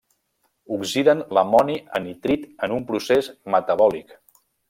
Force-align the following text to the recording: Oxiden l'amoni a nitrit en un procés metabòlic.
Oxiden 0.77 1.19
l'amoni 1.37 1.75
a 1.99 2.01
nitrit 2.07 2.49
en 2.69 2.75
un 2.79 2.87
procés 2.89 3.31
metabòlic. 3.57 4.17